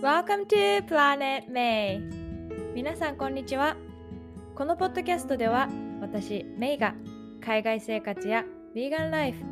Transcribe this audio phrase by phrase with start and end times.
[0.00, 2.00] Welcome to Planet May.
[2.72, 3.76] 皆さんこんにちは。
[4.54, 5.68] このポッドキャストでは
[6.00, 6.94] 私メイが
[7.44, 8.44] 海外生活や
[8.76, 9.44] ヴィーガンライフ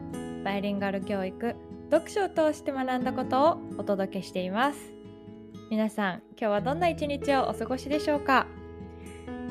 [0.44, 1.56] バイリンガル教育
[1.90, 4.78] 読書を通して学んだことをお届けしています。
[5.68, 8.46] 皆さん今日はどんな一日をお過ごしでしょうか？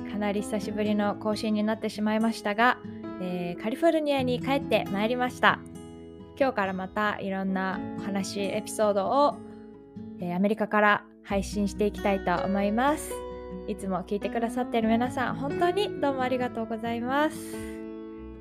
[0.10, 2.78] かなり久しぶりの更新になってしまいましたが、
[3.22, 5.60] えー、カリフォルニアに帰ってまいりました。
[6.40, 9.36] 今日からまたいろんなお話エピソードを
[10.20, 13.12] えー、アメリカから配信していきたいと思います。
[13.68, 17.38] いつも聞いてくださっている皆さん、本当にどうもありがとうございます。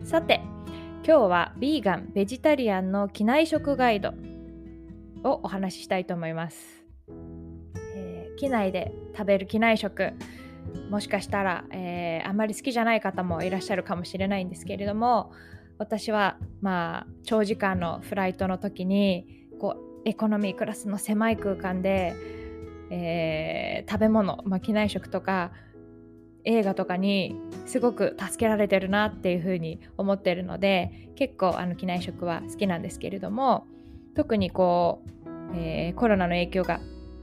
[0.05, 0.41] さて、
[1.07, 4.13] 今日はビーガン、ベジタリアンの機内食ガイド
[5.23, 6.85] をお話ししたいと思います。
[7.97, 10.13] えー、機内で食べる機内食、
[10.91, 15.33] もしかしたら、えー、あまり好きじゃない方もいらっしゃるかもしれないんですけれども、
[15.79, 19.27] 私はまあ長時間のフライトの時に
[19.59, 22.15] こうエコノミークラスの狭い空間で、
[22.91, 25.53] えー、食べ物、まあ、機内食とか
[26.45, 33.67] 映画とかにすごく助けられてるなっていうふうに思ってるので結構あの機内食は好きなんですけれども
[34.15, 35.03] 特にこ
[35.53, 36.81] う、えー、コロナの影響が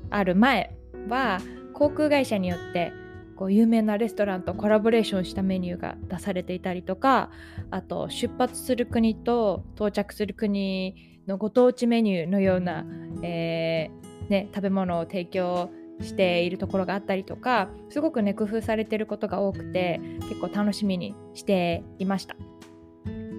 [0.09, 0.75] ある前
[1.07, 1.39] は
[1.73, 2.93] 航空会社によって
[3.41, 7.31] こう有名なレストランとコラボレーションしたメニューが出されていたりとか
[7.71, 12.85] あと出発する国と到着する国のご当地メニューのような、
[13.23, 15.71] えー、ね、食べ物を提供
[16.03, 22.35] しているところがあったりとかすごくね工夫されてることが多くて結構楽しみにしていました。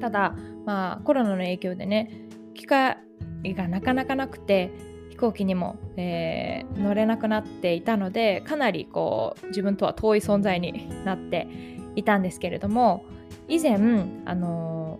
[0.01, 0.35] ただ
[0.67, 2.11] まあコロナの影響でね
[2.55, 2.97] 機会
[3.45, 4.73] がなかなかなくて
[5.13, 11.47] 飛行機にも、えー、乗れなくなっていたのでかなりこう自分とは遠い存在になって
[11.95, 13.05] いたんですけれども
[13.47, 13.77] 以前、
[14.25, 14.99] あの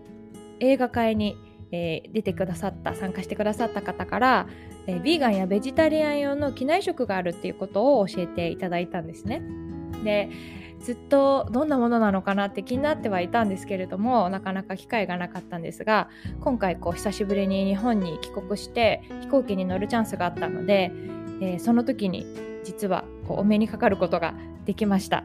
[0.61, 1.37] ー、映画界に
[1.75, 4.47] えー、出てくださった参加してくださった方から、
[4.87, 9.43] えー、ビーガンやベジタリアン用の機内食があるっていうことを教えていただいたんですね。
[10.05, 10.29] で
[10.83, 16.09] ずっとどんなものなのかなって気になってはいたんですけれどもなかなか機会がなかったんですが
[16.41, 20.91] 今回こう久しぶりに日本に帰国して飛行機に乗るチャンスがあったので、
[21.41, 22.27] えー、その時に
[22.65, 24.35] 実はこうお目にかかることが
[24.65, 25.25] できました。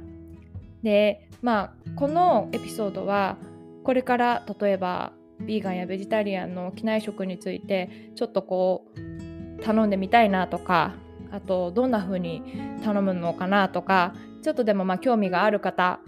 [0.84, 3.38] でまあこのエピソードは
[3.84, 10.94] これから例えばビーガンやベジタリアンの機内食についてちょっとこう頼んでみたいなとか
[11.32, 12.42] あとどんな風に
[12.84, 14.14] 頼むのかなとか
[14.48, 16.00] ちょっとでもまあ興味がある方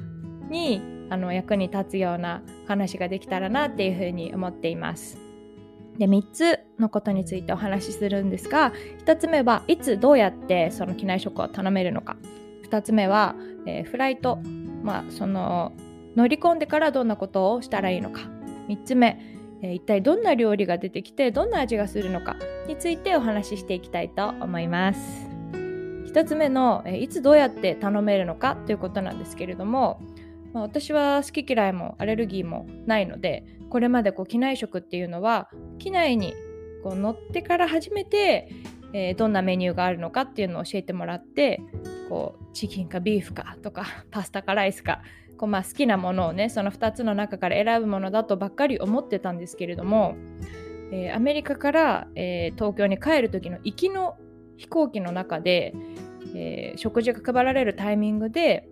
[0.50, 5.17] にあの役に立つような話ができたらなっていうふうに思っています。
[5.97, 8.72] で3つのことについてお話しするんですが
[9.05, 12.16] 1つ目はいつどうやってその機内食を頼めるのか
[12.69, 13.35] 2つ目は、
[13.66, 14.38] えー、フライト、
[14.83, 15.73] まあ、その
[16.16, 18.22] 乗り込んでからどんなことをしたらいいのか
[18.69, 19.19] 3つ目、
[19.61, 22.38] えー、一体どんな料理が出てきてどんな味がするのか
[22.69, 25.28] についてお話ししていきたいと思います。
[26.09, 30.02] 1つ目の、いつどうやって頼めるのかということなんですけれども、
[30.53, 36.34] まあ、私は好き嫌いもアレルギーもないのでこれまでこう機内食っていうのは機内に
[36.84, 38.50] こう乗ってから初めて、
[38.94, 41.62] えー、どんなメニューがあるのかっていうのを教えてもらって
[42.09, 45.03] こうチキンかビーフかとか パスタかライスか
[45.38, 50.16] こうまあ好きなものをねその2つの中から選ぶものだとばっかり思ってたんですけれども、
[50.91, 54.18] えー、アメリカから、えー、東京に帰る時の行きの
[54.59, 55.74] 飛行機の中で、
[56.36, 58.68] えー、食事が配られるタイミングで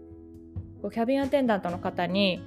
[0.92, 2.42] キャビンアテンダントの方に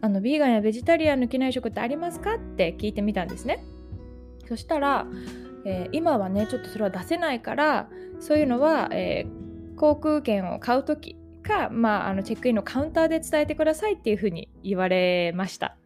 [0.00, 3.62] あのビーガンやベジタリアンの機内食ってありますかって聞いてみたんですね。
[4.48, 5.06] そしたら、
[5.66, 15.76] えー、今はねちょっとそれは出せないからそういうのは、えー、航空券を買う時か、まあ、あのチェックインのカウンターで伝えてくださいっていうふうに言われました。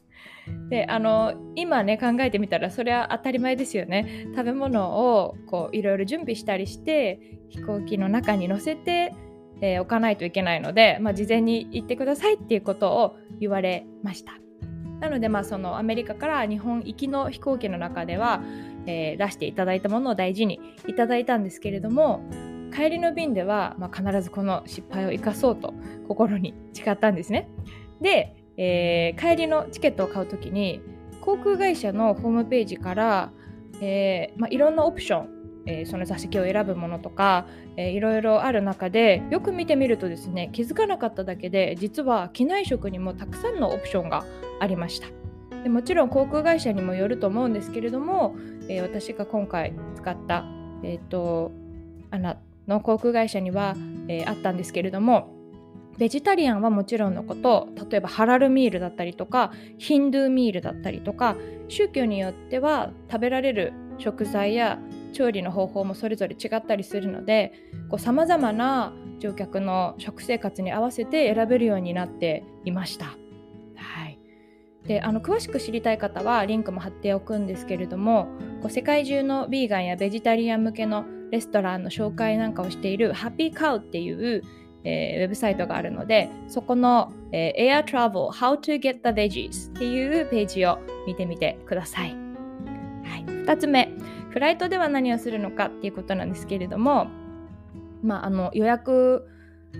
[0.68, 9.14] であの今ね考えてみたらそれは当たり前ですよね食べ物をこういろいろ準備したりして飛行機の中に乗せて、
[9.60, 14.32] えー、置かないといけないので、まあ、事前に言ってくださいっていうことを言われました
[15.00, 18.42] なのでまあそのアメリカから日本行きの飛行機の中では、
[18.86, 22.22] えー、出していただいたものを大事にいただいたんですけれども
[22.74, 25.72] 帰りの便では、まあ、必ずこの失敗を生かそうと
[26.08, 27.48] 心に誓ったんですね。
[28.00, 30.80] で、えー、帰りのチケットを買う時に
[31.20, 33.32] 航空会社のホームページから、
[33.80, 35.28] えーまあ、いろんなオプション、
[35.66, 37.46] えー、その座席を選ぶものとか、
[37.76, 44.24] えー、いろいろある中でよく見てみるとですね気づかなかっただけで実は機内食にもたくさんのオプションが
[44.60, 45.08] ありました。
[45.62, 48.36] でもちろん航空会社にもよると思うんですけれども、
[48.68, 50.44] えー、私が今回使った、
[50.82, 51.52] えーと、
[52.10, 52.18] あ
[52.68, 53.74] の航空会社には、
[54.08, 55.34] えー、あったんですけれども
[55.98, 61.36] ベジタリアンはもちろんのこと例えばハラルミールだったりとかヒンドゥーミールだったりとか
[61.68, 64.78] 宗教によっては食べられる食材や
[65.12, 67.52] 調理の方法もそれぞれ違ったりするので
[67.98, 73.16] さまざまな乗客の食生活に合わせて選べるようになっていました。
[73.76, 74.18] はい、
[74.86, 78.26] であの詳しく知りたい方はリンクも貼っておくんですけれども
[78.60, 84.42] こう世界中のヴィーガンやベジタリアン向けのレストランの紹介なんかをしているハッピーカウっていう
[84.84, 92.10] えー、ウェブサイトがあるので、そこの、えー、Air Travel How to Get the Veggies っていうページを見てみてください。
[92.10, 92.14] は
[93.18, 93.90] い、2つ目、
[94.30, 97.08] フライトでは何をするのかっていうことなんですけれども、
[98.02, 99.26] まあ、あの予約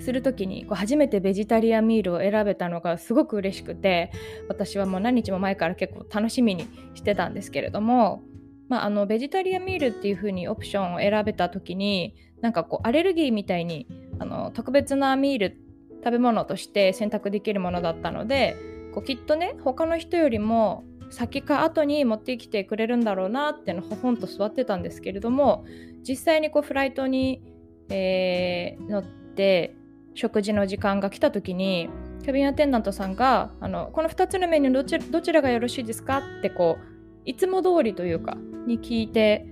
[0.00, 4.10] する時にこう初めてベジタリアンミールを選べたのがすごく嬉しくて
[4.48, 8.22] 私はもう何日も前から結構楽しみにしてたんですけれども、
[8.68, 13.86] まあ、あのベジタリアンミールっていう風にオプションを選べた時になんかこうアレルギーみたいに
[14.18, 15.58] あの特別なミール
[16.04, 18.56] 食べ物として選択できるものだったので
[18.94, 25.64] こうきっとね他の人よりも先か後に持ってきてくれるんだろうなってのほほんと座ってたんですけれども
[26.06, 27.42] 実際にこうフライトに、
[27.88, 29.74] えー、乗って
[30.14, 31.88] 食事の時間が来た時に
[32.22, 36.84] キャビンアテンダントさんがあのこの2つのメニューどちどちらがよろしいですかってこう
[37.24, 38.36] いつも通りというか
[38.66, 39.46] に聞いて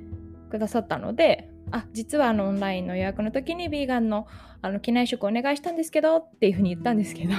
[0.50, 4.26] くださったのであ実はあのオンラインの予約の時にヴィーガンの
[4.60, 7.34] あの機内食お願いしたんですけどっていうふうに言ったんですけど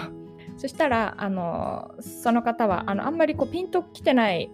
[0.57, 4.51] そしたらあのその方はあのあんまりこうピンときてない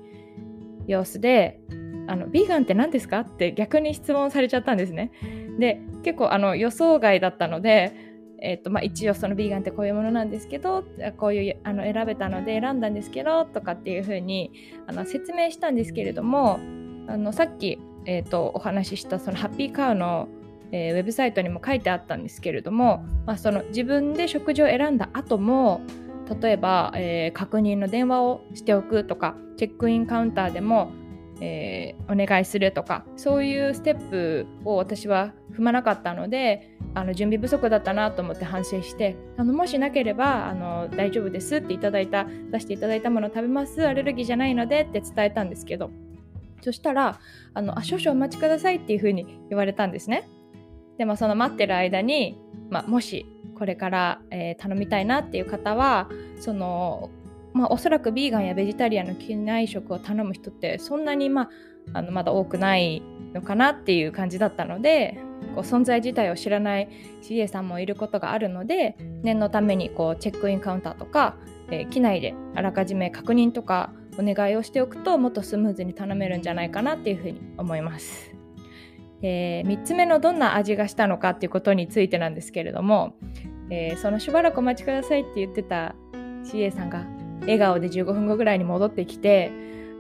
[0.86, 1.60] 様子で
[2.08, 5.12] あのビーガンって何ですかって逆に質問されちゃったんですね。
[5.60, 7.94] で結構あの予想外だったので、
[8.42, 10.86] えーとまあ、一応そのビーガンってこういうものなんですけど
[11.18, 14.52] こういうあの選べたので選んだんですけどとかっていうふうに
[14.88, 16.60] あの説明したんですけれども
[17.08, 17.80] あのさっき
[18.10, 20.30] えーと、お話ししたそのハッピーカウの、
[20.72, 25.82] えー、ウェブサイトにも書いてあったんですけれども、まあ、その自分で食事を選んだ後も
[26.42, 30.92] 例えば、えー、確認の電話をしておくとかチェックインカウンターでも、
[31.40, 45.92] えー、お願いするとかそういうステップを私は踏まなかったのであの準備不足だったなと思って反省してあのもしなければあの大丈夫ですっていただいた出していただいたものを食べますアレルギーじゃないのでって伝えたんですけど
[46.62, 47.20] そしたら
[47.54, 50.28] あのあ少々お待ちくださいっていうふうに言われたんですね。
[50.98, 52.38] でもその待ってる間に、
[52.70, 53.26] まあ、もし
[53.58, 56.10] これから、えー、頼みたいなっていう方は
[56.40, 57.10] その、
[57.54, 61.50] まあ、おそらくヴィーガンやベジタリアンの機内食を頼む人ってそんなに、まあ、
[61.94, 63.02] あのまだ多くない
[63.34, 65.20] のかなっていう感じだったので
[65.56, 66.90] こう存在自体を知らない
[67.22, 71.38] CA さんもいることがあるので念のためにこうチェックインカウンターとか、
[71.70, 78.36] えー、機内であらかじめ確認とかお願いをしておくともっとスムーズに頼めるんじゃないかなっていうふうに思います。
[79.22, 83.16] えー、3つ目のどんな味がしたのかっていうことについてなんですけれども、
[83.70, 85.96] えー、そのしばらくお待ちくださいって言ってた
[86.44, 87.06] CA さんが
[87.42, 89.52] 笑顔で15分後ぐらいに戻ってきて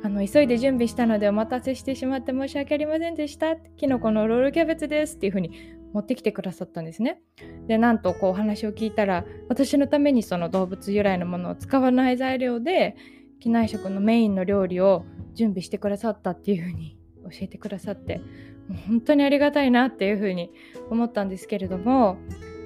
[0.03, 5.51] あの急いで準備したのでお待たせしてしまって申し訳ありませんでしたキノコのロールキャベツですっていうふうに
[5.93, 7.21] 持ってきてくださったんですね
[7.67, 12.95] でなんとこうお話を聞いたら私のためにその動物由来のものを使わない材料で
[13.39, 18.19] 機内食のメインの料理を準備してくださったっていう風に教えてくださって
[18.67, 20.51] もう本当にありがたいなっていう風に
[20.89, 22.17] 思ったんですけれども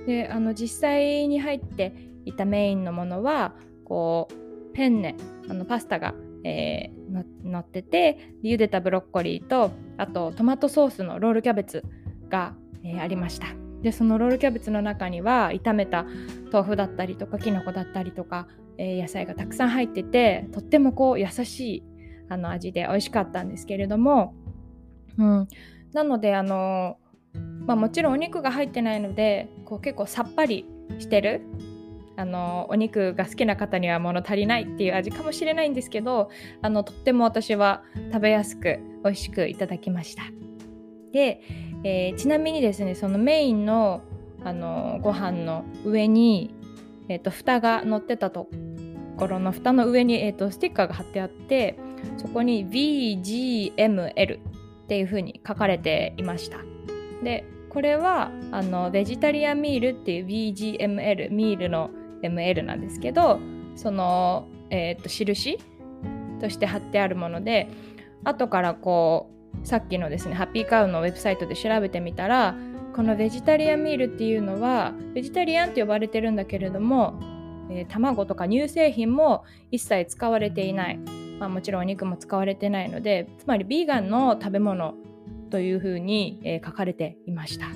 [0.06, 1.94] であの実際に入って
[2.26, 3.54] いたメインのものは
[3.86, 5.16] こうペンネ
[5.50, 11.84] あのパスタが、えー、乗ってて茹でたブロッコリーとあとトマトソースのロールキャベツ
[12.30, 13.63] が、えー、ありました。
[13.84, 16.06] でそのロールキャベツの中には炒めた
[16.52, 18.48] 豆腐だったりとかきのこだったりとか
[18.78, 21.84] えー、野菜がたくさん入っててとってもこう優しい
[22.30, 24.34] あの味で美味しかったんですけれども、
[25.18, 25.48] うん、
[25.94, 26.98] なのであの、
[27.66, 30.66] まあ、もちろんお肉が入ってないのでこう結構さっぱり
[31.00, 31.42] してる
[32.16, 36.30] あのお肉が好きな方には物足りないっていう味かもしれないんですけど
[36.62, 40.24] あのとっても私は食べやすく美味しくいただきました。
[41.14, 41.42] で、
[41.86, 44.02] えー、ちなみにですねそのメインの
[44.44, 46.54] あのご飯の上に
[47.10, 48.50] えーと、蓋が乗ってたと
[49.18, 51.78] ころの蓋の上に、えーと、スティッカーが貼ってあって
[52.18, 54.42] そこに VGML っ
[54.88, 56.58] ていう風に書かれていました。
[57.24, 61.90] でこれはあのベジタリアンミールっていう VGML ミールの
[62.22, 63.40] ML なんですけど
[63.76, 65.58] その、えーと、印
[66.40, 67.70] として貼ってあるもので
[68.24, 72.56] 後からこうさっきのですねハッピーカウのウェブサイトで調べてみたら
[72.96, 77.20] このベジタリアンミールっていうのはベジタリアンって呼ばれてるんだけれども、
[77.72, 80.98] えー、卵とか乳製品も一切使われていない、
[81.40, 84.96] まあ、もちろんお肉も使われてないのでつまりビーガンの食べ物
[85.50, 87.68] というふうに、えー、書かれていました。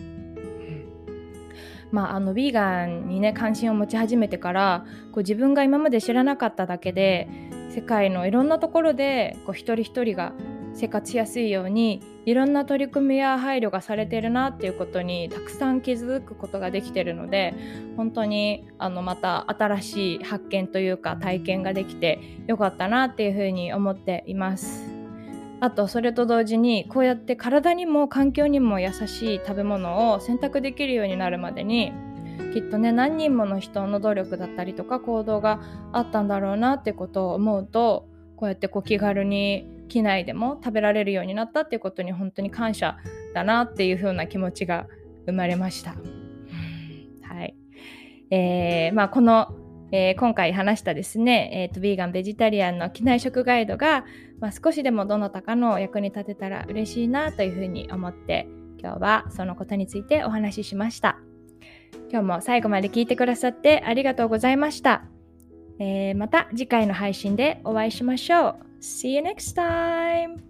[1.91, 7.29] まあ、あのビーガンにね関心を持ち始めてからこう自分が今まで知らなかっただけで
[7.69, 10.33] 世界のいろんなところでこう一人一人が
[10.77, 17.55] 生活しやすいようにいろんな取り組みや配慮がされてるなっていうことにたくさん気づくことができてるので
[17.97, 24.87] 本当にあのまた新しい発見というか体験ができてよかったなっていうふうに思っています。
[25.59, 31.91] あとそれと同時にこうやって体にも環境にも優しい食べ物を選択できるようになるまでに
[32.53, 35.59] きっとね何人もの人の努力だったりとか行動が
[35.93, 38.07] あったんだろうなってことを思うと
[38.37, 42.97] こうやってこう気軽に機内でも食べられるようになったっていうことに本当に感謝
[43.33, 44.87] だなっていう風な気持ちが
[45.25, 45.95] 生まれました。
[47.23, 47.55] はい。
[48.29, 49.53] えー、まあこの、
[49.91, 54.05] えー、今回話したですね、えーと、ヴィーガンベジタリアンの機内食ガイドが、
[54.39, 58.47] まあ、少しでもどなたかの役に立てたら嬉しいなというふうに思って
[58.79, 61.17] 今日はそのことについてお話ししました。
[62.09, 65.16] 今日も最後まで聞いてくださってありがとうございました。
[65.79, 68.55] えー、また次回の配信でお会いしましょう。
[68.81, 70.46] See you next time!